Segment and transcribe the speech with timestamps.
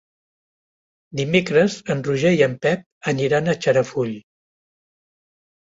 [1.19, 4.19] Dimecres en Roger i en Pep aniran a Xarafull.